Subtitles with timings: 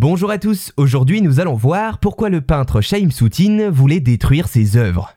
[0.00, 4.76] Bonjour à tous, aujourd'hui nous allons voir pourquoi le peintre Chaim Soutine voulait détruire ses
[4.76, 5.12] œuvres.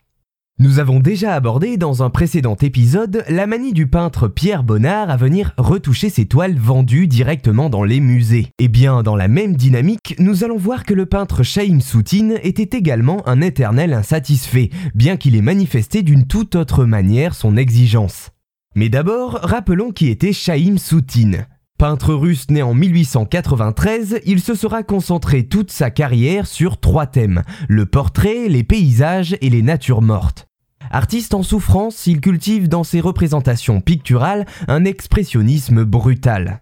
[0.57, 5.17] Nous avons déjà abordé dans un précédent épisode la manie du peintre Pierre Bonnard à
[5.17, 8.47] venir retoucher ses toiles vendues directement dans les musées.
[8.57, 12.75] Et bien dans la même dynamique, nous allons voir que le peintre Chaim Soutine était
[12.75, 18.31] également un éternel insatisfait, bien qu'il ait manifesté d'une toute autre manière son exigence.
[18.73, 21.45] Mais d'abord, rappelons qui était Chaim Soutine.
[21.81, 27.41] Peintre russe né en 1893, il se sera concentré toute sa carrière sur trois thèmes,
[27.67, 30.45] le portrait, les paysages et les natures mortes.
[30.91, 36.61] Artiste en souffrance, il cultive dans ses représentations picturales un expressionnisme brutal.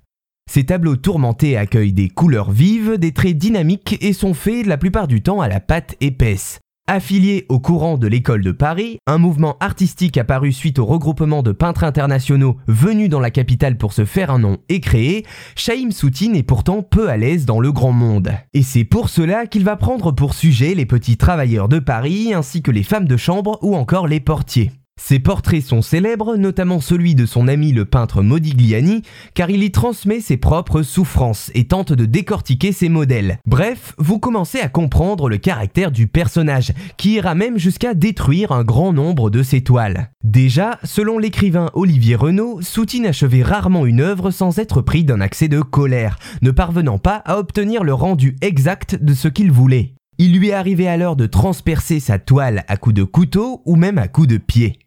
[0.49, 5.09] Ses tableaux tourmentés accueillent des couleurs vives, des traits dynamiques et sont faits la plupart
[5.09, 6.61] du temps à la pâte épaisse.
[6.91, 11.51] Affilié au courant de l'école de Paris, un mouvement artistique apparu suite au regroupement de
[11.51, 15.23] peintres internationaux venus dans la capitale pour se faire un nom et créé,
[15.55, 18.31] Chaim Soutine est pourtant peu à l'aise dans le grand monde.
[18.55, 22.63] Et c'est pour cela qu'il va prendre pour sujet les petits travailleurs de Paris ainsi
[22.63, 24.71] que les femmes de chambre ou encore les portiers.
[25.01, 29.01] Ses portraits sont célèbres, notamment celui de son ami le peintre Modigliani,
[29.33, 33.39] car il y transmet ses propres souffrances et tente de décortiquer ses modèles.
[33.47, 38.63] Bref, vous commencez à comprendre le caractère du personnage, qui ira même jusqu'à détruire un
[38.63, 40.11] grand nombre de ses toiles.
[40.23, 45.47] Déjà, selon l'écrivain Olivier Renaud, Soutine achevait rarement une œuvre sans être pris d'un accès
[45.47, 49.93] de colère, ne parvenant pas à obtenir le rendu exact de ce qu'il voulait.
[50.19, 54.09] Il lui arrivait alors de transpercer sa toile à coups de couteau ou même à
[54.09, 54.77] coups de pied.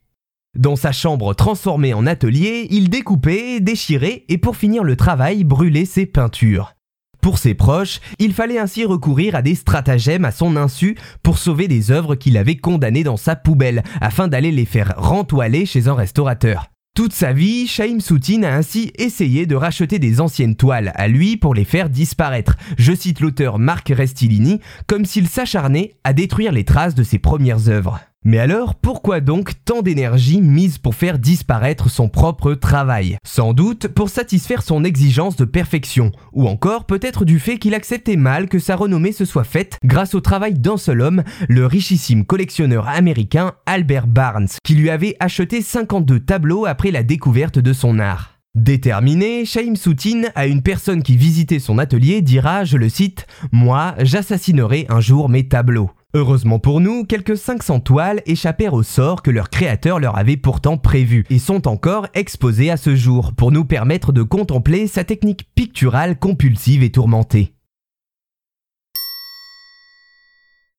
[0.59, 5.87] Dans sa chambre transformée en atelier, il découpait, déchirait et pour finir le travail brûlait
[5.87, 6.75] ses peintures.
[7.23, 11.69] Pour ses proches, il fallait ainsi recourir à des stratagèmes à son insu pour sauver
[11.69, 15.95] des œuvres qu'il avait condamnées dans sa poubelle afin d'aller les faire rentoiler chez un
[15.95, 16.67] restaurateur.
[16.95, 21.39] Toute sa vie, Chaim Soutine a ainsi essayé de racheter des anciennes toiles à lui
[21.39, 22.57] pour les faire disparaître.
[22.77, 27.71] Je cite l'auteur Marc Restilini, comme s'il s'acharnait à détruire les traces de ses premières
[27.71, 27.99] œuvres.
[28.25, 33.17] Mais alors, pourquoi donc tant d'énergie mise pour faire disparaître son propre travail?
[33.27, 38.15] Sans doute pour satisfaire son exigence de perfection, ou encore peut-être du fait qu'il acceptait
[38.15, 42.25] mal que sa renommée se soit faite grâce au travail d'un seul homme, le richissime
[42.25, 47.99] collectionneur américain Albert Barnes, qui lui avait acheté 52 tableaux après la découverte de son
[47.99, 48.39] art.
[48.55, 53.95] Déterminé, Chaim Soutine à une personne qui visitait son atelier dira, je le cite, Moi,
[53.99, 55.91] j'assassinerai un jour mes tableaux.
[56.15, 60.77] Heureusement pour nous, quelques 500 toiles échappèrent au sort que leur créateur leur avait pourtant
[60.77, 65.49] prévu et sont encore exposées à ce jour pour nous permettre de contempler sa technique
[65.55, 67.52] picturale compulsive et tourmentée.